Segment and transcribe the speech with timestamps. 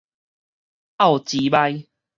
[0.97, 1.87] 漚膣屄